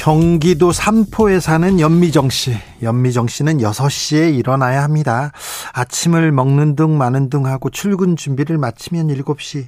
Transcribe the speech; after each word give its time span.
경기도 0.00 0.72
삼포에 0.72 1.40
사는 1.40 1.78
연미정 1.78 2.30
씨. 2.30 2.56
연미정 2.82 3.28
씨는 3.28 3.58
6시에 3.58 4.34
일어나야 4.34 4.82
합니다. 4.82 5.30
아침을 5.74 6.32
먹는 6.32 6.74
둥 6.74 6.96
마는 6.96 7.28
둥 7.28 7.44
하고 7.44 7.68
출근 7.68 8.16
준비를 8.16 8.56
마치면 8.56 9.08
7시. 9.08 9.66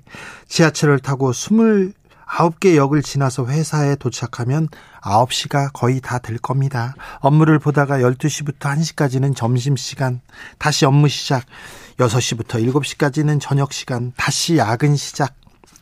지하철을 0.49 1.01
타고 1.01 1.33
29개 1.33 2.77
역을 2.77 3.03
지나서 3.03 3.45
회사에 3.45 3.95
도착하면 3.97 4.69
9시가 5.03 5.71
거의 5.75 6.01
다 6.01 6.19
될 6.19 6.39
겁니다. 6.39 6.95
업무를 7.21 7.59
보다가 7.59 7.99
12시부터 7.99 8.75
1시까지는 8.75 9.37
점심시간, 9.37 10.23
다시 10.57 10.87
업무 10.87 11.09
시작. 11.09 11.45
6시부터 11.99 12.67
7시까지는 12.73 13.39
저녁 13.39 13.75
시간, 13.75 14.15
다시 14.17 14.57
야근 14.57 14.97
시작. 14.97 15.35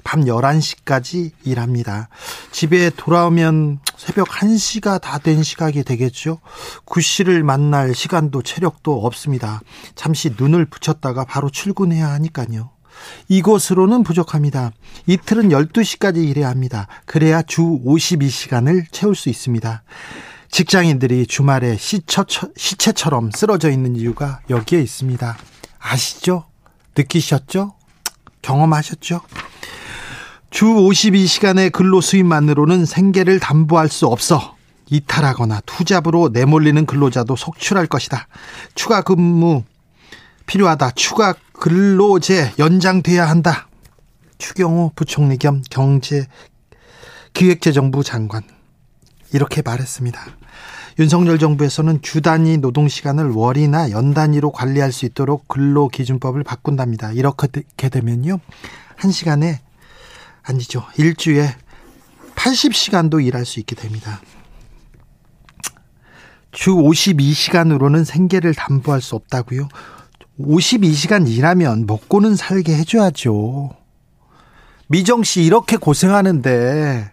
밤 0.04 0.24
11시까지 0.24 1.30
일합니다. 1.45 2.09
집에 2.52 2.90
돌아오면 2.90 3.80
새벽 3.96 4.29
1시가 4.29 5.01
다 5.01 5.18
된 5.20 5.43
시각이 5.43 5.84
되겠죠. 5.84 6.40
구 6.87 7.01
씨를 7.02 7.43
만날 7.43 7.95
시간도 7.95 8.43
체력도 8.43 9.04
없습니다. 9.04 9.60
잠시 9.95 10.34
눈을 10.38 10.65
붙였다가 10.65 11.24
바로 11.24 11.51
출근해야 11.51 12.09
하니까요. 12.12 12.71
이곳으로는 13.28 14.02
부족합니다. 14.02 14.73
이틀은 15.06 15.51
12시까지 15.51 16.26
일해야 16.28 16.48
합니다. 16.48 16.87
그래야 17.04 17.43
주 17.43 17.62
52시간을 17.84 18.87
채울 18.90 19.15
수 19.15 19.28
있습니다. 19.28 19.82
직장인들이 20.51 21.26
주말에 21.26 21.76
시처, 21.76 22.24
시체처럼 22.56 23.30
쓰러져 23.30 23.71
있는 23.71 23.95
이유가 23.96 24.40
여기에 24.51 24.80
있습니다. 24.82 25.37
아시죠? 25.78 26.45
느끼셨죠? 26.96 27.74
경험하셨죠? 28.43 29.21
주 30.51 30.66
52시간의 30.66 31.70
근로 31.70 32.01
수입만으로는 32.01 32.84
생계를 32.84 33.38
담보할 33.38 33.88
수 33.88 34.06
없어 34.06 34.56
이탈하거나 34.90 35.60
투잡으로 35.65 36.30
내몰리는 36.32 36.84
근로자도 36.84 37.37
속출할 37.37 37.87
것이다. 37.87 38.26
추가 38.74 39.02
근무 39.02 39.62
필요하다. 40.46 40.90
추가 40.93 41.34
근로제 41.52 42.54
연장돼야 42.59 43.28
한다. 43.28 43.68
추경호 44.38 44.93
부총리 44.96 45.37
겸 45.37 45.62
경제 45.71 46.26
기획재정부 47.32 48.02
장관 48.02 48.43
이렇게 49.32 49.62
말했습니다. 49.62 50.21
윤석열 50.98 51.38
정부에서는 51.38 52.02
주 52.02 52.21
단위 52.21 52.59
노동 52.59 52.88
시간을 52.88 53.30
월이나 53.30 53.93
연 53.93 54.12
단위로 54.12 54.51
관리할 54.51 54.90
수 54.90 55.06
있도록 55.06 55.46
근로 55.46 55.87
기준법을 55.87 56.43
바꾼답니다. 56.43 57.12
이렇게 57.12 57.88
되면요. 57.88 58.40
한 58.96 59.12
시간에 59.12 59.60
아니죠. 60.43 60.85
일주에 60.96 61.55
80시간도 62.35 63.24
일할 63.24 63.45
수 63.45 63.60
있게 63.60 63.74
됩니다. 63.74 64.21
주 66.53 66.73
52시간으로는 66.73 68.05
생계를 68.05 68.55
담보할 68.55 69.00
수 69.00 69.15
없다고요. 69.15 69.69
52시간 70.41 71.29
일하면 71.29 71.84
먹고는 71.87 72.34
살게 72.34 72.75
해줘야죠. 72.77 73.71
미정 74.89 75.23
씨 75.23 75.43
이렇게 75.43 75.77
고생하는데 75.77 77.12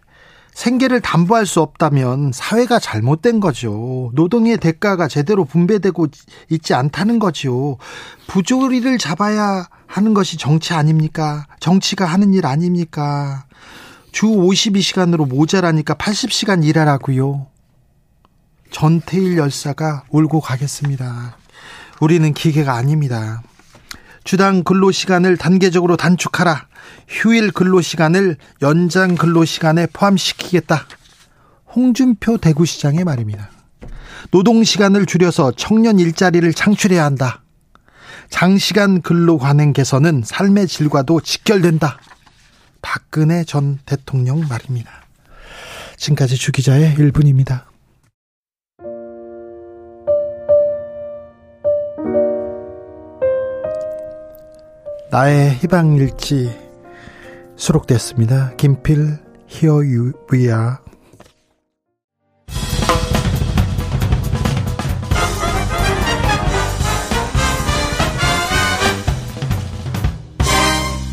생계를 0.58 1.02
담보할 1.02 1.46
수 1.46 1.62
없다면 1.62 2.32
사회가 2.34 2.80
잘못된 2.80 3.40
거죠. 3.40 4.10
노동의 4.14 4.58
대가가 4.58 5.08
제대로 5.08 5.46
분배되고 5.46 6.08
있지 6.50 6.74
않다는 6.74 7.20
거죠. 7.20 7.78
부조리를 8.26 8.98
잡아야 8.98 9.68
하는 9.86 10.16
것이 10.16 10.36
정치 10.36 10.74
아닙니까? 10.74 11.46
정치가 11.60 12.08
하는 12.08 12.34
일 12.34 12.48
아닙니까? 12.48 13.46
주 14.12 14.26
52시간으로 14.26 15.28
모자라니까 15.28 15.94
80시간 15.94 16.64
일하라고요. 16.64 17.46
전태일 18.72 19.38
열사가 19.38 20.06
울고 20.10 20.42
가겠습니다. 20.42 21.38
우리는 22.02 22.34
기계가 22.34 22.74
아닙니다. 22.74 23.44
주당 24.24 24.64
근로 24.64 24.90
시간을 24.90 25.38
단계적으로 25.38 25.98
단축하라. 25.98 26.66
휴일 27.08 27.52
근로 27.52 27.82
시간을 27.82 28.38
연장 28.62 29.16
근로 29.16 29.46
시간에 29.46 29.88
포함시키겠다. 29.88 30.86
홍준표 31.76 32.38
대구시장의 32.38 33.04
말입니다. 33.04 33.50
노동 34.32 34.64
시간을 34.64 35.06
줄여서 35.06 35.54
청년 35.58 36.00
일자리를 36.00 36.52
창출해야 36.54 37.04
한다. 37.04 37.44
장시간 38.30 39.02
근로 39.02 39.38
관행 39.38 39.74
개선은 39.74 40.24
삶의 40.26 40.68
질과도 40.68 41.22
직결된다. 41.22 42.00
박근혜 42.82 43.44
전 43.44 43.80
대통령 43.86 44.48
말입니다. 44.48 44.92
지금까지 45.98 46.36
주 46.36 46.52
기자의 46.52 46.96
1분입니다. 46.96 47.64
나의 55.10 55.56
희망일지 55.56 56.67
수록됐습니다. 57.58 58.56
김필 58.56 59.18
히어 59.48 59.84
유비아 59.84 60.80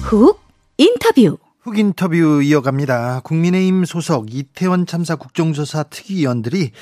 훅 0.03 0.39
인터뷰 0.77 1.39
훅 1.63 1.79
인터뷰 1.79 2.43
이어갑니다. 2.43 3.21
국민의힘 3.25 3.87
소속 3.87 4.33
이태원 4.35 4.85
참사 4.87 5.17
국정조사 5.17 5.85
특위위원들이 5.85 6.73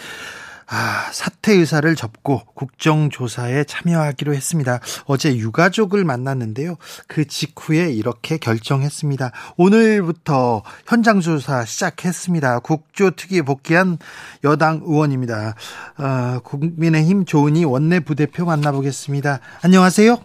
아, 0.75 1.13
사퇴 1.13 1.53
의사를 1.53 1.95
접고 1.95 2.41
국정조사에 2.55 3.65
참여하기로 3.65 4.33
했습니다. 4.33 4.81
어제 5.05 5.37
유가족을 5.37 6.03
만났는데요. 6.03 6.77
그 7.07 7.27
직후에 7.27 7.93
이렇게 7.93 8.39
결정했습니다. 8.39 9.33
오늘부터 9.59 10.63
현장조사 10.87 11.67
시작했습니다. 11.67 12.61
국조특위 12.61 13.43
복귀한 13.43 13.99
여당 14.45 14.81
의원입니다. 14.83 15.57
어, 15.99 16.41
국민의힘 16.43 17.27
조은희 17.27 17.67
원내부 17.67 18.15
대표 18.15 18.47
만나보겠습니다. 18.47 19.41
안녕하세요. 19.63 20.17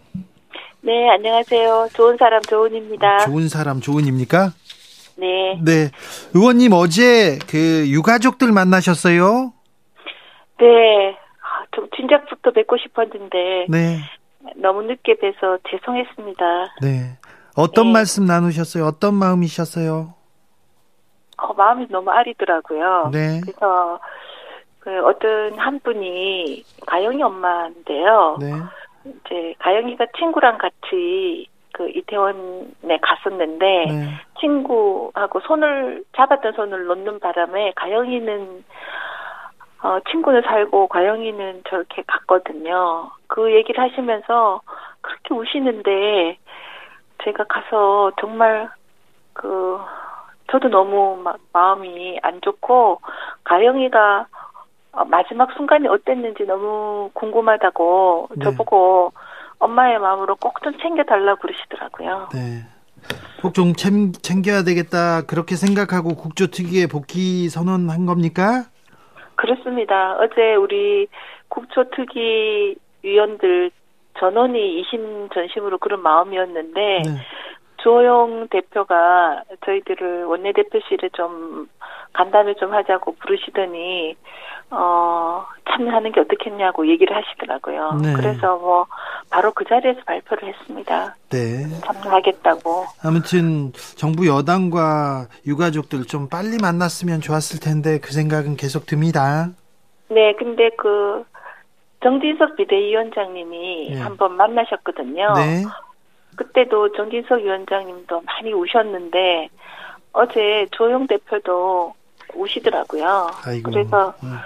네, 0.79 1.09
안녕하세요. 1.09 1.89
좋은 1.93 2.15
사람 2.17 2.41
조은입니다. 2.43 3.25
좋은 3.25 3.49
사람 3.49 3.81
조은입니까? 3.81 4.53
네. 5.17 5.59
네. 5.61 5.91
의원님 6.33 6.71
어제 6.71 7.37
그 7.47 7.85
유가족들 7.89 8.53
만나셨어요? 8.53 9.51
네. 10.59 11.17
아, 11.41 11.65
좀 11.71 11.89
진작부터 11.95 12.51
뵙고 12.51 12.77
싶었는데 12.77 13.67
네. 13.69 13.97
너무 14.55 14.83
늦게 14.83 15.15
뵈서 15.15 15.57
죄송했습니다. 15.69 16.45
네. 16.81 17.17
어떤 17.55 17.87
네. 17.87 17.93
말씀 17.93 18.25
나누셨어요? 18.25 18.85
어떤 18.85 19.15
마음이셨어요? 19.15 20.13
어, 21.37 21.53
마음이 21.53 21.87
너무 21.89 22.09
아리더라고요. 22.11 23.09
네. 23.11 23.41
그래서 23.41 23.99
그 24.79 25.05
어떤 25.05 25.57
한 25.59 25.79
분이 25.79 26.63
가영이 26.85 27.21
엄마인데요. 27.21 28.37
네. 28.39 28.51
이제 29.05 29.53
가영이가 29.59 30.07
친구랑 30.17 30.57
같이 30.57 31.47
그 31.73 31.89
이태원에 31.89 32.97
갔었는데 33.01 33.65
네. 33.65 34.09
친구하고 34.39 35.39
손을 35.41 36.03
잡았던 36.15 36.53
손을 36.53 36.85
놓는 36.85 37.19
바람에 37.19 37.73
가영이는 37.75 38.63
어, 39.87 40.01
친구는 40.11 40.41
살고 40.41 40.87
과영이는 40.89 41.61
저렇게 41.69 42.03
갔거든요. 42.05 43.09
그 43.27 43.53
얘기를 43.53 43.81
하시면서 43.81 44.59
그렇게 44.99 45.33
우시는데 45.33 46.37
제가 47.23 47.45
가서 47.45 48.11
정말 48.19 48.69
그 49.31 49.79
저도 50.51 50.67
너무 50.67 51.15
막 51.23 51.37
마음이 51.53 52.19
안 52.21 52.41
좋고 52.41 52.99
가영이가 53.45 54.27
어, 54.91 55.05
마지막 55.05 55.53
순간이 55.55 55.87
어땠는지 55.87 56.43
너무 56.43 57.09
궁금하다고 57.13 58.29
네. 58.35 58.43
저보고 58.43 59.13
엄마의 59.59 59.99
마음으로 59.99 60.35
꼭 60.35 60.61
좀 60.63 60.77
챙겨달라고 60.79 61.39
그러시더라고요. 61.39 62.27
네. 62.33 62.65
꼭 63.41 63.53
좀 63.53 63.71
챙겨야 63.73 64.63
되겠다 64.63 65.21
그렇게 65.21 65.55
생각하고 65.55 66.15
국조특위에 66.15 66.87
복귀 66.87 67.47
선언한 67.47 68.05
겁니까? 68.05 68.65
그렇습니다. 69.37 70.17
어제 70.19 70.55
우리 70.55 71.07
국조특위 71.47 72.75
위원들 73.03 73.71
전원이 74.19 74.79
이심 74.79 75.29
전심으로 75.33 75.77
그런 75.77 76.01
마음이었는데 76.01 77.01
네. 77.05 77.09
조영 77.77 78.47
대표가 78.49 79.43
저희들을 79.65 80.25
원내대표실에 80.25 81.09
좀 81.13 81.67
간담회 82.13 82.55
좀 82.55 82.73
하자고 82.73 83.15
부르시더니 83.19 84.15
어 84.71 85.45
참여하는 85.69 86.11
게 86.11 86.19
어떻겠냐고 86.19 86.87
얘기를 86.87 87.15
하시더라고요. 87.15 87.99
네. 88.01 88.13
그래서 88.13 88.57
뭐 88.57 88.87
바로 89.29 89.51
그 89.51 89.63
자리에서 89.65 90.01
발표를 90.05 90.53
했습니다. 90.53 91.15
네. 91.29 91.67
참여하겠다고. 91.85 92.85
아무튼 93.03 93.71
정부 93.95 94.27
여당과 94.27 95.27
유가족들 95.45 96.05
좀 96.05 96.27
빨리 96.27 96.57
만났으면 96.61 97.21
좋았을 97.21 97.59
텐데 97.59 97.99
그 97.99 98.11
생각은 98.11 98.57
계속 98.57 98.85
듭니다. 98.85 99.49
네, 100.09 100.33
근데 100.33 100.69
그 100.77 101.23
정진석 102.03 102.55
비대위원장님이 102.55 103.89
네. 103.91 103.99
한번 103.99 104.35
만나셨거든요. 104.37 105.33
네. 105.35 105.63
그때도 106.37 106.93
정진석 106.93 107.41
위원장님도 107.41 108.21
많이 108.21 108.53
우셨는데 108.53 109.49
어제 110.13 110.67
조영 110.71 111.07
대표도 111.07 111.93
우시더라고요. 112.35 113.31
아이고. 113.45 113.71
그래서 113.71 114.13
음. 114.23 114.37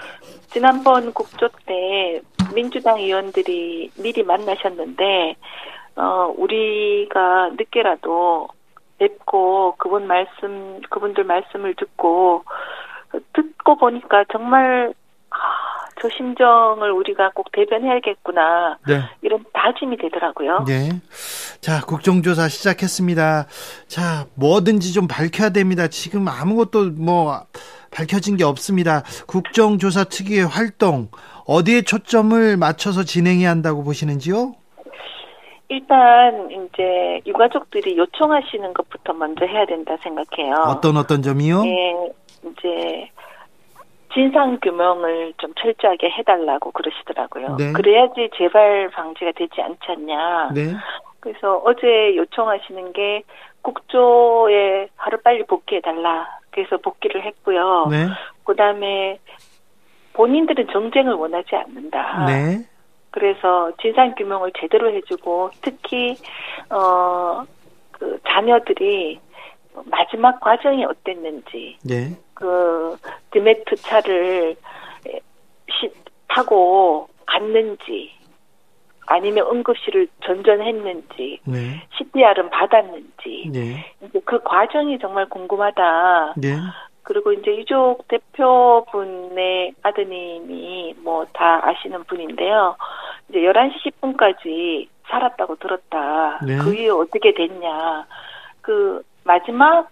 지난번 0.49 1.13
국조 1.13 1.49
때 1.65 2.21
민주당 2.53 2.99
의원들이 2.99 3.91
미리 4.01 4.23
만나셨는데 4.23 5.35
어 5.95 6.33
우리가 6.38 7.51
늦게라도 7.57 8.47
뵙고 8.97 9.75
그분 9.77 10.07
말씀 10.07 10.81
그분들 10.89 11.23
말씀을 11.23 11.75
듣고 11.75 12.44
듣고 13.33 13.75
보니까 13.77 14.25
정말 14.31 14.94
저 16.01 16.09
심정을 16.09 16.92
우리가 16.92 17.31
꼭 17.36 17.51
대변해야겠구나. 17.51 18.80
네. 18.88 19.01
이런 19.21 19.45
다짐이 19.53 19.98
되더라고요. 19.98 20.65
네. 20.65 20.89
자, 21.62 21.81
국정조사 21.86 22.48
시작했습니다. 22.48 23.45
자, 23.88 24.25
뭐든지 24.36 24.94
좀 24.94 25.07
밝혀야 25.07 25.50
됩니다. 25.50 25.88
지금 25.88 26.27
아무것도 26.27 26.92
뭐 26.98 27.42
밝혀진 27.92 28.36
게 28.36 28.44
없습니다. 28.44 29.03
국정조사 29.27 30.06
특위의 30.06 30.48
활동 30.48 31.09
어디에 31.45 31.83
초점을 31.83 32.57
맞춰서 32.57 33.04
진행해야 33.04 33.50
한다고 33.50 33.83
보시는지요? 33.83 34.54
일단 35.69 36.50
이제 36.50 37.21
유가족들이 37.27 37.97
요청하시는 37.97 38.74
것부터 38.74 39.13
먼저 39.13 39.45
해야 39.45 39.65
된다 39.65 39.95
생각해요. 40.01 40.56
어떤 40.68 40.97
어떤 40.97 41.21
점이요? 41.21 41.63
예, 41.65 41.94
이제 42.44 43.09
진상 44.13 44.59
규명을 44.61 45.33
좀 45.37 45.53
철저하게 45.55 46.09
해달라고 46.09 46.71
그러시더라고요. 46.71 47.55
네. 47.57 47.71
그래야지 47.73 48.29
재발 48.35 48.89
방지가 48.89 49.31
되지 49.35 49.61
않지 49.61 49.79
않냐. 49.87 50.51
네. 50.53 50.73
그래서 51.19 51.61
어제 51.63 52.15
요청하시는 52.15 52.93
게 52.93 53.23
국조에 53.61 54.89
하루 54.95 55.17
빨리 55.21 55.43
복귀해 55.45 55.81
달라. 55.81 56.27
그래서 56.49 56.77
복귀를 56.77 57.23
했고요. 57.23 57.87
네. 57.89 58.07
그 58.43 58.55
다음에 58.55 59.19
본인들은 60.13 60.67
정쟁을 60.71 61.13
원하지 61.13 61.55
않는다. 61.55 62.25
네. 62.25 62.65
그래서 63.11 63.71
진상 63.81 64.15
규명을 64.15 64.51
제대로 64.57 64.91
해주고 64.91 65.51
특히 65.61 66.15
어그 66.69 68.19
자녀들이 68.27 69.19
마지막 69.85 70.39
과정이 70.39 70.83
어땠는지 70.85 71.77
네. 71.83 72.17
그 72.41 72.97
드메트 73.31 73.75
차를 73.75 74.55
시, 75.69 75.91
타고 76.27 77.07
갔는지 77.25 78.11
아니면 79.07 79.47
응급실을 79.47 80.07
전전했는지 80.23 81.39
네. 81.45 81.88
CPR은 81.97 82.49
받았는지 82.49 83.49
네. 83.51 83.93
이제 84.01 84.19
그 84.25 84.41
과정이 84.43 84.97
정말 84.99 85.27
궁금하다. 85.29 86.35
네. 86.38 86.55
그리고 87.03 87.33
이제 87.33 87.57
유족 87.57 88.07
대표분의 88.07 89.73
아드님이 89.81 90.95
뭐 91.03 91.25
다 91.33 91.59
아시는 91.67 92.03
분인데요. 92.05 92.75
이제 93.29 93.39
11시 93.39 93.91
10분까지 94.01 94.87
살았다고 95.09 95.55
들었다. 95.55 96.39
네. 96.45 96.57
그 96.57 96.73
이후 96.75 97.01
어떻게 97.01 97.33
됐냐. 97.33 98.05
그 98.61 99.03
마지막 99.23 99.89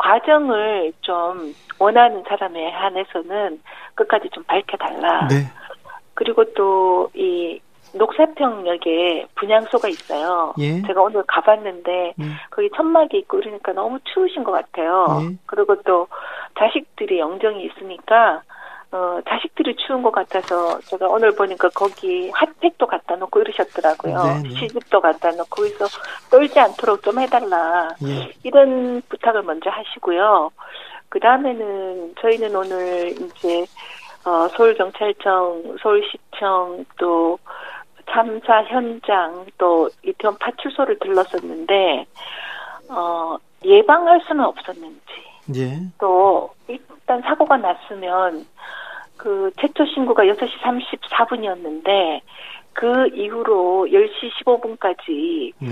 과정을 0.00 0.92
좀 1.02 1.54
원하는 1.78 2.24
사람에 2.26 2.70
한해서는 2.70 3.60
끝까지 3.94 4.30
좀 4.30 4.42
밝혀달라. 4.44 5.28
네. 5.28 5.44
그리고 6.14 6.44
또 6.54 7.10
이 7.14 7.60
녹사평역에 7.92 9.26
분향소가 9.34 9.88
있어요. 9.88 10.54
예. 10.58 10.80
제가 10.82 11.02
오늘 11.02 11.24
가봤는데 11.26 12.14
예. 12.18 12.24
거기 12.50 12.70
천막이 12.76 13.18
있고 13.18 13.38
그러니까 13.40 13.72
너무 13.72 13.98
추우신 14.04 14.44
것 14.44 14.52
같아요. 14.52 15.06
예. 15.22 15.36
그리고 15.46 15.80
또 15.82 16.06
자식들이 16.58 17.18
영정이 17.18 17.64
있으니까 17.64 18.42
어, 18.92 19.20
자식들이 19.28 19.76
추운 19.76 20.02
것 20.02 20.10
같아서 20.10 20.80
제가 20.80 21.06
오늘 21.08 21.30
보니까 21.34 21.68
거기 21.68 22.30
핫팩도 22.30 22.86
갖다 22.86 23.14
놓고 23.16 23.40
이러셨더라고요. 23.40 24.22
네네. 24.22 24.42
네. 24.42 24.48
시집도 24.50 25.00
갖다 25.00 25.30
놓고 25.30 25.62
그래서 25.62 25.86
떨지 26.28 26.58
않도록 26.58 27.02
좀 27.02 27.20
해달라. 27.20 27.88
예. 28.04 28.32
이런 28.42 29.00
부탁을 29.08 29.42
먼저 29.42 29.70
하시고요. 29.70 30.50
그 31.08 31.20
다음에는 31.20 32.14
저희는 32.20 32.54
오늘 32.56 33.10
이제 33.10 33.64
어, 34.24 34.48
서울경찰청, 34.48 35.76
서울시청 35.80 36.84
또 36.98 37.38
참사 38.10 38.64
현장 38.64 39.46
또 39.56 39.88
이태원 40.04 40.36
파출소를 40.38 40.98
들렀었는데 40.98 42.06
어, 42.88 43.36
예방할 43.64 44.20
수는 44.26 44.44
없었는지 44.44 45.00
예. 45.56 45.78
또 45.98 46.50
일단 46.66 47.22
사고가 47.22 47.56
났으면 47.56 48.46
그 49.20 49.50
최초 49.60 49.84
신고가 49.84 50.24
6시 50.24 50.48
34분이었는데 50.62 52.20
그 52.72 53.08
이후로 53.08 53.88
10시 53.90 54.32
15분까지 54.42 55.52
네. 55.58 55.68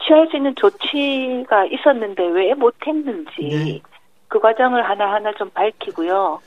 취할 0.00 0.28
수 0.28 0.36
있는 0.36 0.54
조치가 0.54 1.64
있었는데 1.66 2.24
왜 2.28 2.54
못했는지 2.54 3.32
네. 3.40 3.80
그 4.28 4.38
과정을 4.38 4.88
하나하나 4.88 5.32
좀 5.32 5.50
밝히고요. 5.50 6.40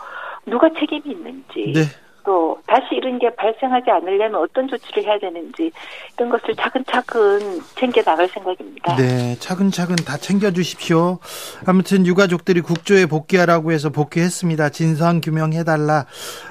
누가 0.45 0.69
책임이 0.69 1.01
있는지 1.05 1.73
네. 1.73 1.81
또 2.27 2.59
다시 2.67 2.87
이런 2.91 3.17
게 3.19 3.33
발생하지 3.33 3.89
않으려면 3.89 4.35
어떤 4.35 4.67
조치를 4.67 5.05
해야 5.05 5.17
되는지 5.17 5.71
이런 6.17 6.29
것을 6.29 6.57
차근차근 6.57 7.61
챙겨 7.79 8.01
나갈 8.01 8.27
생각입니다. 8.27 8.97
네, 8.97 9.37
차근차근 9.39 9.95
다 9.95 10.17
챙겨 10.17 10.51
주십시오. 10.51 11.19
아무튼 11.65 12.05
유가족들이 12.05 12.59
국조에 12.59 13.05
복귀하라고 13.05 13.71
해서 13.71 13.91
복귀했습니다. 13.91 14.69
진상 14.69 15.21
규명해 15.21 15.63
달라. 15.63 16.05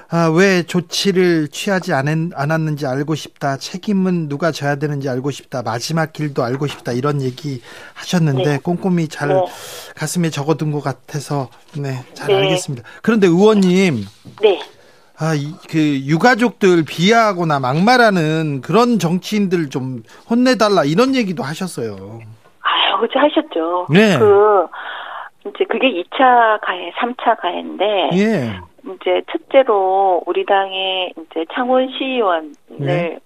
아, 0.09 0.33
왜 0.35 0.63
조치를 0.63 1.49
취하지 1.49 1.93
않, 1.93 2.31
않았는지 2.35 2.87
알고 2.87 3.15
싶다. 3.15 3.59
책임은 3.59 4.31
누가 4.31 4.53
져야 4.53 4.77
되는지 4.77 5.11
알고 5.11 5.31
싶다. 5.31 5.61
마지막 5.61 6.15
길도 6.15 6.43
알고 6.43 6.69
싶다. 6.69 6.93
이런 6.93 7.21
얘기 7.21 7.61
하셨는데 7.93 8.45
네. 8.45 8.59
꼼꼼히 8.63 9.09
잘 9.09 9.29
네. 9.29 9.45
가슴에 9.95 10.31
적어둔 10.31 10.73
것 10.73 10.81
같아서 10.81 11.51
네, 11.77 12.03
잘 12.15 12.29
네. 12.29 12.37
알겠습니다. 12.37 12.89
그런데 13.03 13.27
의원님. 13.27 14.07
네. 14.41 14.59
아, 15.19 15.35
이, 15.35 15.53
그 15.71 15.79
유가족들 15.79 16.85
비하하거나 16.87 17.59
막말하는 17.59 18.61
그런 18.61 18.99
정치인들 18.99 19.71
좀 19.71 20.03
혼내달라 20.29 20.85
이런 20.85 21.15
얘기도 21.15 21.43
하셨어요. 21.43 22.21
아유, 22.61 22.95
어제 23.03 23.19
하셨죠. 23.19 23.87
네. 23.91 24.19
그 24.19 24.67
이제 25.47 25.65
그게 25.65 25.89
2차 26.03 26.61
가해, 26.61 26.93
3차 26.93 27.41
가해인데 27.41 28.11
예. 28.15 28.61
이제 28.85 29.23
첫째로 29.33 30.23
우리 30.27 30.45
당의 30.45 31.15
이제 31.17 31.47
창원 31.55 31.89
시의원을 31.91 32.53
네. 32.79 33.19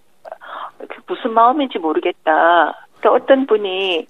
그 0.79 1.01
무슨 1.09 1.33
마음인지 1.33 1.79
모르겠다. 1.79 2.87
그러니까 3.01 3.11
어떤 3.13 3.47
분이 3.47 4.07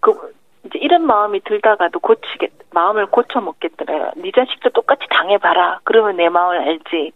그 0.00 0.34
이제 0.66 0.78
이런 0.78 1.06
마음이 1.06 1.40
들다가도 1.44 2.00
고치겠 2.00 2.63
마음을 2.74 3.06
고쳐 3.06 3.40
먹겠더래요. 3.40 4.10
네 4.16 4.30
자식도 4.34 4.70
똑같이 4.70 5.06
당해봐라. 5.10 5.80
그러면 5.84 6.16
내 6.16 6.28
마음을 6.28 6.58
알지. 6.58 7.12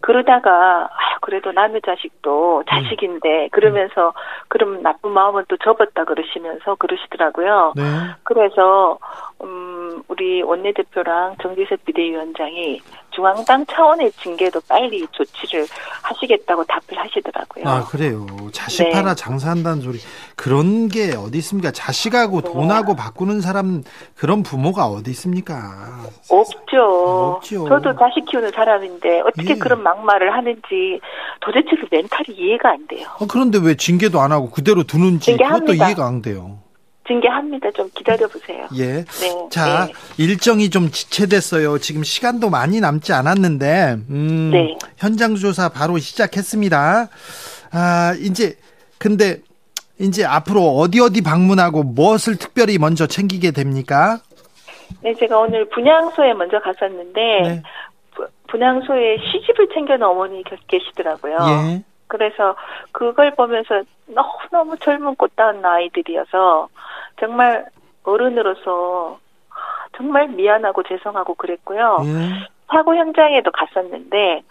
그러다가 0.00 0.84
아 0.84 1.18
그래도 1.20 1.52
남의 1.52 1.82
자식도 1.84 2.64
자식인데 2.68 3.48
그러면서 3.52 4.14
그럼 4.48 4.82
나쁜 4.82 5.10
마음은 5.10 5.44
또 5.48 5.56
접었다 5.58 6.04
그러시면서 6.04 6.76
그러시더라고요. 6.76 7.74
네. 7.76 7.82
그래서 8.22 8.98
음, 9.42 10.02
우리 10.08 10.42
원내대표랑 10.42 11.36
정기석 11.42 11.84
비대위원장이 11.84 12.80
중앙당 13.10 13.66
차원의 13.66 14.12
징계도 14.12 14.60
빨리 14.68 15.06
조치를 15.12 15.66
하시겠다고 16.02 16.64
답을 16.64 16.98
하시더라고요. 16.98 17.64
아, 17.66 17.84
그래요. 17.84 18.26
자식 18.52 18.84
네. 18.84 18.90
팔아 18.90 19.14
장사한다는 19.14 19.82
소리. 19.82 19.98
그런 20.36 20.88
게 20.88 21.14
어디 21.16 21.38
있습니까? 21.38 21.70
자식하고 21.70 22.40
네. 22.40 22.52
돈하고 22.52 22.96
바꾸는 22.96 23.40
사람, 23.40 23.82
그런 24.16 24.42
부모가 24.42 24.86
어디 24.94 25.10
있습니까? 25.10 26.00
없죠. 26.28 27.36
없죠. 27.36 27.68
저도 27.68 27.94
자식 27.98 28.24
키우는 28.30 28.50
사람인데 28.54 29.20
어떻게 29.20 29.50
예. 29.50 29.54
그런 29.54 29.82
막말을 29.82 30.34
하는지 30.34 31.00
도대체 31.40 31.70
그 31.80 31.86
멘탈이 31.90 32.36
이해가 32.36 32.70
안 32.70 32.86
돼요. 32.86 33.08
어, 33.18 33.26
그런데 33.26 33.58
왜 33.58 33.74
징계도 33.74 34.20
안 34.20 34.32
하고 34.32 34.50
그대로 34.50 34.84
두는지 34.84 35.36
그것도 35.36 35.74
이해가 35.74 36.06
안 36.06 36.22
돼요. 36.22 36.58
징계합니다. 37.06 37.70
좀 37.72 37.90
기다려 37.94 38.26
보세요. 38.28 38.66
예. 38.76 39.04
네. 39.04 39.48
자, 39.50 39.86
네. 39.86 39.92
일정이 40.18 40.70
좀 40.70 40.90
지체됐어요. 40.90 41.78
지금 41.78 42.02
시간도 42.04 42.48
많이 42.50 42.80
남지 42.80 43.12
않았는데, 43.12 43.96
음, 44.08 44.50
네. 44.52 44.76
현장 44.96 45.34
조사 45.34 45.68
바로 45.68 45.98
시작했습니다. 45.98 47.08
아, 47.72 48.14
이제, 48.20 48.56
근데, 48.98 49.40
이제 49.98 50.24
앞으로 50.24 50.76
어디 50.76 51.00
어디 51.00 51.20
방문하고 51.20 51.82
무엇을 51.82 52.36
특별히 52.36 52.78
먼저 52.78 53.06
챙기게 53.06 53.50
됩니까? 53.50 54.20
네, 55.02 55.14
제가 55.14 55.38
오늘 55.38 55.64
분양소에 55.66 56.34
먼저 56.34 56.60
갔었는데, 56.60 57.40
네. 57.42 57.62
분양소에 58.48 59.18
시집을 59.18 59.68
챙겨놓은 59.72 60.10
어머니 60.10 60.44
계시더라고요. 60.66 61.36
예. 61.36 61.82
그래서 62.06 62.54
그걸 62.92 63.30
보면서 63.34 63.82
너무너무 64.06 64.76
젊은 64.78 65.14
꽃다운 65.14 65.64
아이들이어서 65.64 66.68
정말 67.18 67.64
어른으로서 68.04 69.18
정말 69.96 70.28
미안하고 70.28 70.82
죄송하고 70.82 71.34
그랬고요. 71.34 71.98
예. 72.04 72.48
사고 72.70 72.94
현장에도 72.94 73.50
갔었는데 73.50 74.42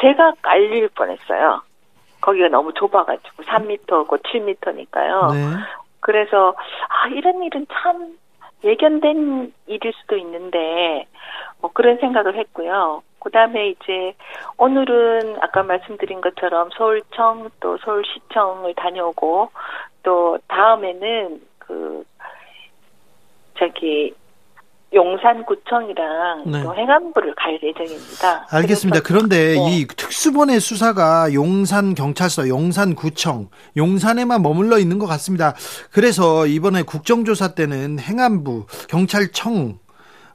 제가 0.00 0.34
깔릴 0.42 0.88
뻔했어요. 0.88 1.62
거기가 2.20 2.48
너무 2.48 2.72
좁아가지고 2.74 3.42
3m고 3.44 4.22
7m니까요. 4.22 5.32
네. 5.32 5.56
그래서 6.00 6.54
아 6.88 7.08
이런 7.08 7.42
일은 7.42 7.66
참 7.72 8.16
예견된 8.64 9.52
일일 9.66 9.92
수도 10.00 10.16
있는데 10.16 11.06
뭐 11.60 11.70
그런 11.72 11.98
생각을 11.98 12.36
했고요. 12.36 13.02
그 13.18 13.30
다음에 13.30 13.70
이제 13.70 14.14
오늘은 14.56 15.38
아까 15.42 15.62
말씀드린 15.62 16.20
것처럼 16.20 16.70
서울청 16.76 17.50
또 17.60 17.76
서울시청을 17.78 18.74
다녀오고 18.74 19.50
또 20.04 20.38
다음에는 20.46 21.40
그 21.58 22.04
저기 23.58 24.14
용산구청이랑 24.96 26.44
네. 26.46 26.62
또 26.62 26.74
행안부를 26.74 27.34
갈 27.36 27.58
예정입니다. 27.62 28.46
알겠습니다. 28.50 29.00
그런데 29.04 29.54
네. 29.54 29.78
이 29.80 29.86
특수본의 29.86 30.58
수사가 30.58 31.32
용산 31.34 31.94
경찰서, 31.94 32.48
용산구청, 32.48 33.50
용산에만 33.76 34.42
머물러 34.42 34.78
있는 34.78 34.98
것 34.98 35.06
같습니다. 35.06 35.54
그래서 35.92 36.46
이번에 36.46 36.82
국정조사 36.82 37.54
때는 37.54 37.98
행안부, 38.00 38.66
경찰청, 38.88 39.78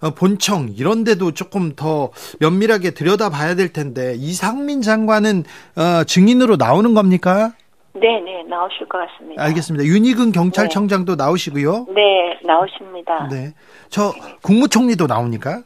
어, 0.02 0.10
본청 0.12 0.74
이런 0.76 1.04
데도 1.04 1.32
조금 1.32 1.76
더 1.76 2.12
면밀하게 2.40 2.92
들여다봐야 2.92 3.56
될 3.56 3.72
텐데 3.72 4.16
이상민 4.18 4.82
장관은 4.82 5.44
어, 5.76 6.04
증인으로 6.04 6.56
나오는 6.56 6.94
겁니까? 6.94 7.54
네, 7.94 8.20
네, 8.22 8.44
나오실 8.44 8.88
것 8.88 9.00
같습니다. 9.00 9.44
알겠습니다. 9.44 9.86
윤희근 9.86 10.32
경찰청장도 10.32 11.16
네. 11.16 11.24
나오시고요. 11.24 11.88
네, 11.94 12.40
나오십니다. 12.44 13.28
네. 13.30 13.54
저 13.90 14.14
국무총리도 14.44 15.08
나옵니까? 15.08 15.64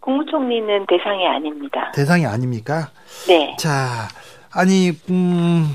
국무총리는 0.00 0.86
대상이 0.86 1.26
아닙니다. 1.26 1.92
대상이 1.94 2.26
아닙니까? 2.26 2.90
네. 3.26 3.56
자, 3.58 4.08
아니, 4.52 4.90
음, 5.10 5.66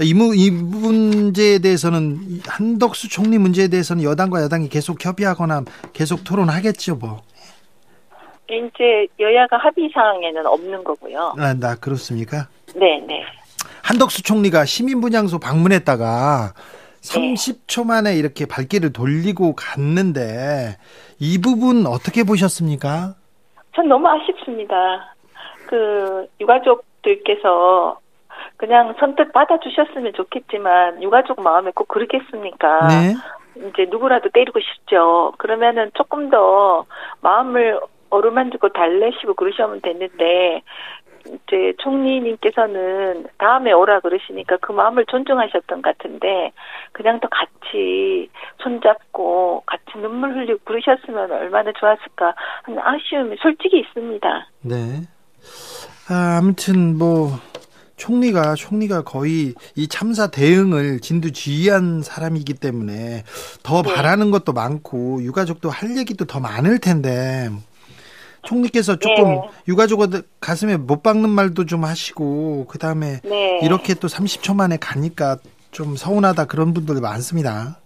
이, 0.00 0.10
이 0.10 0.50
문제에 0.50 1.58
대해서는 1.58 2.40
한덕수 2.46 3.08
총리 3.08 3.38
문제에 3.38 3.68
대해서는 3.68 4.02
여당과 4.02 4.42
야당이 4.42 4.68
계속 4.68 5.04
협의하거나 5.04 5.64
계속 5.92 6.24
토론하겠죠, 6.24 6.96
뭐. 6.96 7.20
이제 8.48 9.06
여야가 9.18 9.56
합의 9.56 9.90
사항에는 9.94 10.46
없는 10.46 10.84
거고요. 10.84 11.34
아, 11.38 11.54
나 11.54 11.74
그렇습니까? 11.74 12.48
네, 12.74 13.02
네. 13.06 13.22
한덕수 13.82 14.22
총리가 14.22 14.64
시민분향소 14.64 15.38
방문했다가 15.38 16.54
30초 17.02 17.86
만에 17.86 18.14
이렇게 18.14 18.46
발길을 18.46 18.92
돌리고 18.92 19.54
갔는데 19.56 20.76
이 21.18 21.40
부분 21.40 21.86
어떻게 21.86 22.24
보셨습니까? 22.24 23.14
전 23.74 23.88
너무 23.88 24.06
아쉽습니다. 24.08 25.14
그 25.66 26.26
유가족들께서 26.40 27.98
그냥 28.56 28.94
선뜻 29.00 29.32
받아주셨으면 29.32 30.12
좋겠지만 30.14 31.02
유가족 31.02 31.42
마음에 31.42 31.72
꼭 31.74 31.88
그러겠습니까? 31.88 32.88
네. 32.88 33.14
이제 33.56 33.86
누구라도 33.90 34.30
때리고 34.30 34.60
싶죠. 34.60 35.32
그러면은 35.38 35.90
조금 35.94 36.30
더 36.30 36.86
마음을 37.20 37.80
어루만지고 38.10 38.68
달래시고 38.70 39.34
그러시면 39.34 39.80
됐는데 39.80 40.62
이제 41.26 41.74
총리님께서는 41.78 43.26
다음에 43.38 43.72
오라 43.72 44.00
그러시니까 44.00 44.56
그 44.60 44.72
마음을 44.72 45.04
존중하셨던 45.06 45.82
것 45.82 45.96
같은데 45.96 46.52
그냥 46.92 47.20
또 47.20 47.28
같이 47.28 48.30
손잡고 48.62 49.62
같이 49.66 49.98
눈물 49.98 50.36
흘리고 50.36 50.60
그러셨으면 50.64 51.30
얼마나 51.30 51.72
좋았을까 51.72 52.34
하는 52.64 52.80
아쉬움이 52.80 53.36
솔직히 53.40 53.80
있습니다. 53.80 54.46
네. 54.62 55.02
아, 56.08 56.38
아무튼 56.38 56.98
뭐 56.98 57.30
총리가 57.96 58.54
총리가 58.56 59.02
거의 59.02 59.54
이 59.76 59.88
참사 59.88 60.28
대응을 60.28 61.00
진두지휘한 61.00 62.02
사람이기 62.02 62.54
때문에 62.54 63.22
더 63.62 63.82
네. 63.82 63.94
바라는 63.94 64.30
것도 64.32 64.52
많고 64.52 65.22
유가족도 65.22 65.70
할 65.70 65.96
얘기도 65.96 66.24
더 66.24 66.40
많을 66.40 66.80
텐데 66.80 67.48
총리께서 68.42 68.96
조금 68.96 69.24
네. 69.24 69.48
유가족들 69.68 70.22
가슴에 70.40 70.76
못 70.76 71.02
박는 71.02 71.30
말도 71.30 71.66
좀 71.66 71.84
하시고 71.84 72.66
그 72.68 72.78
다음에 72.78 73.20
네. 73.24 73.60
이렇게 73.62 73.94
또 73.94 74.08
30초 74.08 74.56
만에 74.56 74.76
가니까 74.76 75.36
좀 75.70 75.96
서운하다 75.96 76.46
그런 76.46 76.74
분들 76.74 77.00
많습니다. 77.00 77.78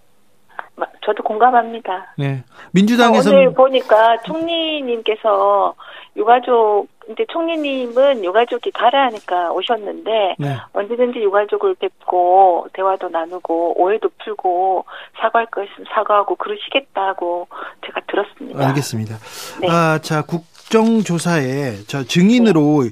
저도 1.05 1.23
공감합니다. 1.23 2.15
네. 2.19 2.43
민주당에서 2.73 3.31
오늘 3.31 3.55
보니까 3.55 4.19
총리님께서 4.25 5.75
유가족 6.17 6.89
이제 7.11 7.25
총리님은 7.31 8.25
유가족이 8.25 8.73
가라 8.73 9.07
하니까 9.07 9.53
오셨는데 9.53 10.37
네. 10.39 10.57
언제든지 10.73 11.21
유가족을 11.21 11.75
뵙고 11.77 12.67
대화도 12.73 13.09
나누고 13.09 13.81
오해도 13.81 14.11
풀고 14.25 14.85
사과할 15.21 15.47
것 15.47 15.65
있으면 15.65 15.87
사과하고 15.95 16.35
그러시겠다고 16.37 17.47
제가 17.87 18.01
들었습니다. 18.09 18.69
알겠습니다. 18.69 19.17
네. 19.61 19.69
아, 19.71 19.99
자 20.03 20.23
국정조사에 20.23 21.85
저 21.87 22.03
증인으로 22.03 22.85
네. 22.85 22.91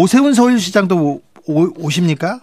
오세훈 0.00 0.32
서울시장도 0.32 0.96
오, 0.96 1.20
오, 1.46 1.84
오십니까? 1.84 2.40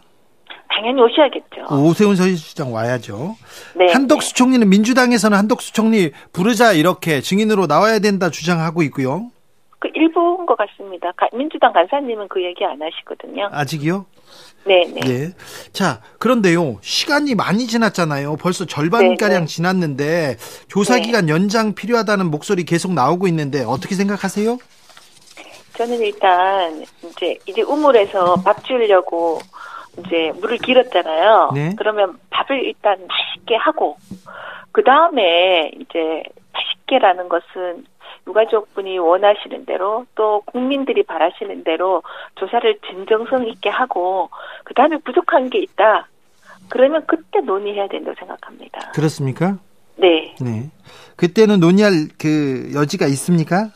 당연히 0.69 1.01
오셔야겠죠. 1.01 1.75
오세훈 1.75 2.15
서울시장 2.15 2.71
와야죠. 2.71 3.35
네. 3.75 3.91
한덕수 3.91 4.35
총리는 4.35 4.69
민주당에서는 4.69 5.37
한덕수 5.37 5.73
총리 5.73 6.11
부르자 6.31 6.73
이렇게 6.73 7.21
증인으로 7.21 7.65
나와야 7.65 7.99
된다 7.99 8.29
주장하고 8.29 8.83
있고요. 8.83 9.31
그 9.79 9.89
일부인 9.93 10.45
것 10.45 10.57
같습니다. 10.57 11.13
민주당 11.33 11.71
간사님은 11.71 12.27
그 12.27 12.43
얘기 12.43 12.65
안 12.65 12.81
하시거든요. 12.81 13.49
아직이요? 13.51 14.05
네, 14.65 14.85
네. 14.93 14.99
네. 14.99 15.29
자, 15.71 16.01
그런데요. 16.19 16.77
시간이 16.81 17.35
많이 17.35 17.65
지났잖아요. 17.65 18.35
벌써 18.35 18.65
절반가량 18.65 19.17
네, 19.17 19.39
네. 19.39 19.45
지났는데 19.45 20.35
조사 20.67 20.95
네. 20.95 21.01
기간 21.01 21.29
연장 21.29 21.73
필요하다는 21.73 22.29
목소리 22.29 22.65
계속 22.65 22.93
나오고 22.93 23.27
있는데 23.27 23.63
어떻게 23.63 23.95
생각하세요? 23.95 24.57
저는 25.75 25.99
일단 26.01 26.83
이제 27.05 27.37
이제 27.45 27.61
우물에서 27.61 28.35
밥 28.43 28.65
주려고 28.65 29.39
이제 29.97 30.33
물을 30.41 30.57
길었잖아요. 30.57 31.51
네. 31.55 31.73
그러면 31.77 32.19
밥을 32.29 32.65
일단 32.65 32.99
맛있게 33.07 33.55
하고 33.55 33.97
그 34.73 34.83
다음에 34.83 35.71
이제 35.79 36.23
맛있게라는 36.51 37.29
것은 37.29 37.85
유가족분이 38.29 38.99
원하시는 38.99 39.65
대로 39.65 40.05
또 40.15 40.41
국민들이 40.45 41.03
바라시는 41.03 41.63
대로 41.63 42.03
조사를 42.35 42.79
진정성 42.87 43.47
있게 43.47 43.69
하고 43.69 44.29
그 44.63 44.73
다음에 44.73 44.97
부족한 45.03 45.49
게 45.49 45.59
있다. 45.59 46.07
그러면 46.69 47.03
그때 47.07 47.39
논의해야 47.39 47.87
된다고 47.87 48.15
생각합니다. 48.19 48.91
그렇습니까? 48.93 49.57
네. 49.95 50.35
네. 50.39 50.69
그때는 51.15 51.59
논의할 51.59 51.91
그 52.17 52.71
여지가 52.73 53.07
있습니까? 53.07 53.69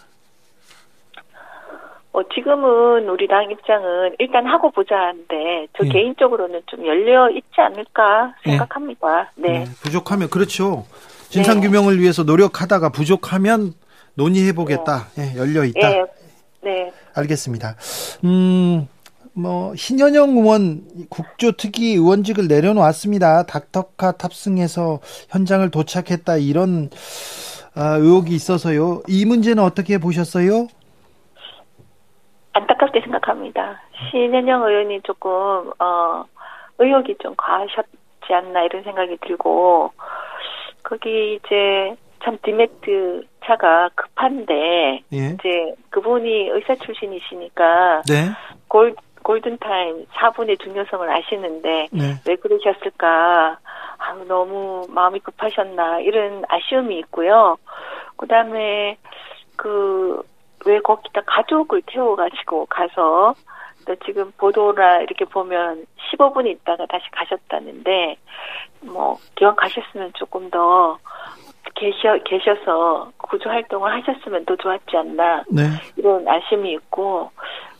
어, 2.14 2.22
지금은 2.30 3.10
우리 3.10 3.28
당 3.28 3.50
입장은 3.50 4.16
일단 4.20 4.46
하고 4.46 4.70
보자 4.70 4.96
하는데 4.96 5.68
저 5.76 5.84
네. 5.84 5.90
개인적으로는 5.90 6.62
좀 6.68 6.86
열려 6.86 7.28
있지 7.32 7.56
않을까 7.58 8.36
생각합니다. 8.44 9.32
네. 9.36 9.50
네. 9.50 9.60
네. 9.60 9.66
부족하면 9.82 10.30
그렇죠. 10.30 10.86
진상 11.30 11.60
규명을 11.62 12.00
위해서 12.00 12.22
노력하다가 12.22 12.90
부족하면 12.90 13.74
논의해 14.16 14.54
보겠다. 14.54 15.08
네. 15.16 15.34
예, 15.34 15.38
열려 15.40 15.64
있다. 15.64 15.90
네. 15.90 16.06
네. 16.62 16.94
알겠습니다. 17.16 17.76
음. 18.24 18.88
뭐 19.36 19.76
신현영 19.76 20.38
의원 20.38 20.84
국조특위 21.10 21.94
의원직을 21.94 22.48
내려놓았습니다. 22.48 23.48
닥터카 23.48 24.12
탑승해서 24.12 25.00
현장을 25.30 25.70
도착했다 25.72 26.38
이런 26.38 26.92
아, 27.76 27.96
의혹이 27.96 28.36
있어서요. 28.36 29.02
이 29.08 29.26
문제는 29.26 29.64
어떻게 29.64 29.98
보셨어요? 29.98 30.68
안타깝게 32.54 33.02
생각합니다. 33.02 33.82
신현영 34.12 34.64
의원이 34.64 35.02
조금 35.02 35.32
어 35.80 36.26
의혹이 36.78 37.16
좀 37.20 37.34
과하셨지 37.36 37.88
않나 38.30 38.64
이런 38.66 38.84
생각이 38.84 39.18
들고 39.26 39.92
거기 40.84 41.36
이제 41.36 41.96
참 42.24 42.38
디메트 42.44 43.24
차가 43.46 43.90
급한데 43.96 45.04
예. 45.14 45.18
이제 45.18 45.74
그분이 45.90 46.50
의사 46.50 46.76
출신이시니까 46.76 48.04
네. 48.08 48.30
골 48.68 48.96
골든타임 49.24 50.06
4분의 50.08 50.60
중요성을 50.62 51.10
아시는데 51.10 51.88
네. 51.92 52.16
왜 52.28 52.36
그러셨을까? 52.36 53.58
아, 53.98 54.14
너무 54.28 54.86
마음이 54.90 55.20
급하셨나 55.20 56.02
이런 56.02 56.44
아쉬움이 56.50 56.98
있고요. 57.00 57.58
그다음에 58.18 58.98
그 59.56 60.24
왜 60.66 60.80
거기다 60.80 61.22
가족을 61.26 61.82
태워가지고 61.86 62.66
가서 62.68 63.36
또 63.86 63.96
지금 64.06 64.32
보도라 64.38 65.02
이렇게 65.02 65.26
보면 65.26 65.86
15분 66.12 66.48
있다가 66.48 66.86
다시 66.86 67.06
가셨다는데 67.12 68.16
뭐 68.82 69.18
기왕 69.36 69.56
가셨으면 69.56 70.14
조금 70.14 70.50
더 70.50 70.98
계셔 71.76 72.18
계셔서 72.24 73.12
구조 73.18 73.50
활동을 73.50 73.92
하셨으면 73.94 74.46
더 74.46 74.56
좋았지 74.56 74.96
않나 74.98 75.44
네. 75.50 75.64
이런 75.98 76.28
아쉬움이 76.28 76.72
있고 76.74 77.32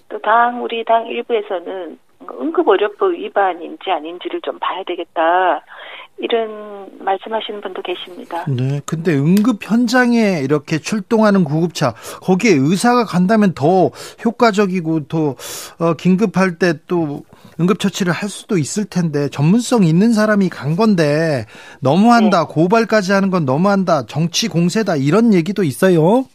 또 0.10 0.20
당 0.20 0.64
우리 0.64 0.84
당 0.84 1.08
일부에서는 1.08 1.98
응급의료법 2.40 3.14
위반인지 3.14 3.92
아닌지를 3.92 4.40
좀 4.42 4.58
봐야 4.60 4.84
되겠다. 4.84 5.64
이런 6.20 6.90
말씀하시는 7.00 7.60
분도 7.62 7.82
계십니다. 7.82 8.46
네. 8.48 8.80
근데 8.86 9.14
응급 9.14 9.60
현장에 9.62 10.42
이렇게 10.44 10.78
출동하는 10.80 11.44
구급차, 11.44 11.94
거기에 12.22 12.54
의사가 12.54 13.06
간다면 13.06 13.54
더 13.54 13.90
효과적이고 14.24 15.08
더 15.08 15.36
어, 15.80 15.94
긴급할 15.98 16.60
때 16.60 16.74
또 16.88 17.24
응급 17.60 17.80
처치를 17.80 18.14
할 18.14 18.30
수도 18.30 18.58
있을 18.58 18.86
텐데 18.86 19.30
전문성 19.30 19.84
있는 19.84 20.14
사람이 20.14 20.50
간 20.50 20.76
건데 20.76 21.46
너무한다. 21.82 22.48
네. 22.48 22.54
고발까지 22.54 23.12
하는 23.12 23.30
건 23.30 23.46
너무한다. 23.46 24.06
정치 24.08 24.48
공세다. 24.48 24.96
이런 24.96 25.34
얘기도 25.34 25.64
있어요. 25.64 26.26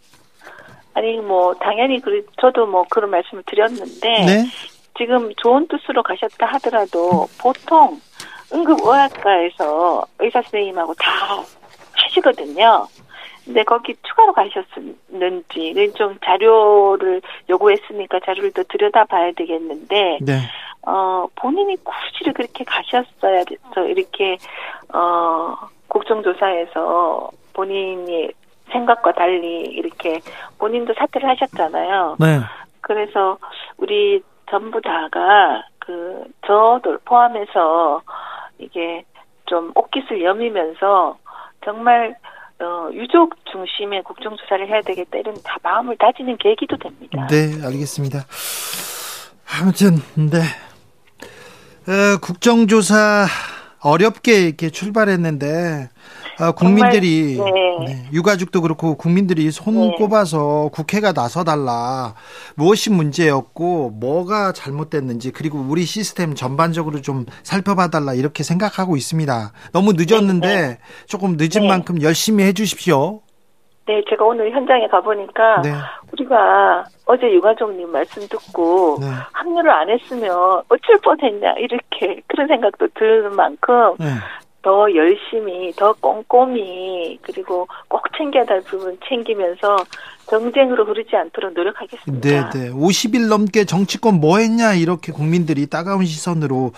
아니 0.95 1.19
뭐 1.19 1.55
당연히 1.55 2.01
그 2.01 2.25
저도 2.41 2.67
뭐 2.67 2.85
그런 2.91 3.11
말씀을 3.11 3.43
드렸는데 3.47 4.27
네? 4.27 4.45
지금 4.97 5.31
좋은 5.37 5.67
뜻으로 5.69 6.03
가셨다 6.03 6.47
하더라도 6.55 7.29
보통 7.41 8.01
응급의학과에서 8.53 10.05
의사 10.19 10.43
선생님하고 10.43 10.95
다 10.95 11.43
하시거든요. 11.93 12.87
근데 13.45 13.65
거기 13.65 13.97
추가로 14.03 14.35
가셨는지 14.35 15.93
좀 15.97 16.19
자료를 16.23 17.23
요구했으니까 17.49 18.21
자료를 18.21 18.53
더 18.53 18.63
들여다봐야 18.69 19.33
되겠는데 19.33 20.19
네. 20.21 20.41
어 20.83 21.27
본인이 21.35 21.77
굳이 21.77 22.31
그렇게 22.35 22.65
가셨어야 22.65 23.45
돼서 23.45 23.87
이렇게 23.87 24.37
어 24.93 25.57
국정조사에서 25.89 27.31
본인이 27.55 28.31
생각과 28.71 29.13
달리 29.13 29.61
이렇게 29.63 30.21
본인도 30.59 30.93
사퇴를 30.95 31.29
하셨잖아요. 31.31 32.17
네. 32.21 32.41
그래서 32.83 33.39
우리 33.79 34.23
전부 34.51 34.81
다가 34.81 35.63
그 35.89 36.23
저도 36.47 36.99
포함해서 37.07 38.03
이게 38.59 39.07
좀 39.47 39.73
옥깃을 39.75 40.23
여미면서 40.23 41.17
정말 41.65 42.15
어, 42.61 42.91
유족 42.93 43.35
중심의 43.51 44.03
국정조사를 44.03 44.69
해야 44.69 44.83
되겠다 44.83 45.17
이런 45.17 45.35
다 45.43 45.57
마음을 45.63 45.97
다지는 45.97 46.37
계기도 46.37 46.77
됩니다. 46.77 47.27
네, 47.31 47.53
알겠습니다. 47.65 48.19
아무튼 49.63 49.95
네 50.15 50.43
어, 51.91 52.19
국정조사 52.21 53.27
어렵게 53.83 54.49
이렇게 54.49 54.69
출발했는데 54.69 55.89
아, 56.41 56.53
국민들이 56.53 57.37
정말, 57.37 57.53
네. 57.55 57.85
네, 57.87 58.09
유가족도 58.13 58.63
그렇고 58.63 58.97
국민들이 58.97 59.51
손 59.51 59.75
네. 59.75 59.95
꼽아서 59.99 60.71
국회가 60.73 61.13
나서달라 61.13 62.15
무엇이 62.57 62.91
문제였고 62.91 63.91
뭐가 63.91 64.53
잘못됐는지 64.53 65.33
그리고 65.33 65.59
우리 65.59 65.83
시스템 65.83 66.35
전반적으로 66.35 67.01
좀 67.01 67.27
살펴봐달라 67.43 68.15
이렇게 68.15 68.45
생각하고 68.45 68.97
있습니다. 68.97 69.53
너무 69.73 69.93
늦었는데 69.97 70.49
네, 70.49 70.69
네. 70.69 70.79
조금 71.07 71.37
늦은 71.37 71.63
네. 71.63 71.69
만큼 71.69 72.01
열심히 72.03 72.45
해주십시오. 72.45 73.21
네, 73.87 74.03
제가 74.09 74.23
오늘 74.23 74.53
현장에 74.53 74.87
가보니까 74.89 75.63
우리가 76.13 76.85
어제 77.07 77.33
유가족님 77.33 77.91
말씀 77.91 78.23
듣고 78.29 78.99
합류를 79.33 79.71
안 79.71 79.89
했으면 79.89 80.63
어쩔 80.69 80.99
뻔했냐 81.03 81.55
이렇게 81.55 82.21
그런 82.27 82.47
생각도 82.49 82.87
드는 82.95 83.35
만큼 83.35 83.97
더 84.63 84.93
열심히, 84.95 85.73
더 85.77 85.95
꼼꼼히, 85.95 87.19
그리고 87.23 87.67
꼭 87.89 88.03
챙겨야 88.19 88.45
될 88.45 88.61
부분 88.63 88.99
챙기면서 89.09 89.77
정쟁으로 90.27 90.85
흐르지 90.85 91.17
않도록 91.17 91.55
노력하겠습니다. 91.55 92.29
네, 92.29 92.51
네. 92.51 92.71
50일 92.71 93.29
넘게 93.29 93.65
정치권 93.65 94.21
뭐 94.21 94.39
했냐 94.39 94.75
이렇게 94.75 95.11
국민들이 95.11 95.67
따가운 95.67 96.05
시선으로 96.05 96.73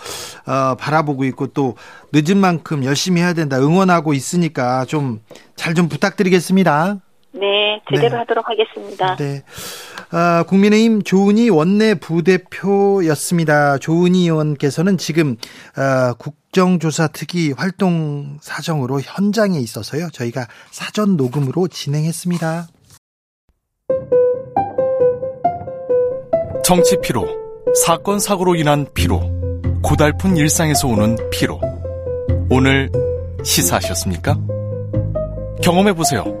어, 0.47 0.75
바라보고 0.79 1.25
있고 1.25 1.47
또 1.47 1.75
늦은 2.13 2.37
만큼 2.37 2.85
열심히 2.85 3.21
해야 3.21 3.33
된다 3.33 3.57
응원하고 3.57 4.13
있으니까 4.13 4.85
좀 4.85 5.19
잘좀 5.55 5.81
좀 5.81 5.89
부탁드리겠습니다. 5.89 6.97
네, 7.33 7.81
제대로 7.89 8.09
네. 8.09 8.17
하도록 8.17 8.45
하겠습니다. 8.47 9.15
네. 9.15 9.43
아, 10.11 10.43
국민의힘 10.47 11.03
조은희 11.03 11.49
원내 11.49 11.95
부대표였습니다. 11.95 13.77
조은희 13.77 14.23
의원께서는 14.23 14.97
지금 14.97 15.37
아, 15.75 16.13
국정조사 16.17 17.07
특위 17.07 17.53
활동 17.53 18.37
사정으로 18.41 18.99
현장에 19.01 19.57
있어서요. 19.59 20.09
저희가 20.11 20.47
사전 20.71 21.15
녹음으로 21.15 21.67
진행했습니다. 21.69 22.67
정치 26.63 26.97
피로, 27.01 27.27
사건 27.85 28.19
사고로 28.19 28.55
인한 28.55 28.85
피로, 28.93 29.21
고달픈 29.81 30.37
일상에서 30.37 30.87
오는 30.87 31.17
피로. 31.31 31.59
오늘 32.49 32.89
시사하셨습니까? 33.43 34.37
경험해 35.63 35.93
보세요. 35.93 36.40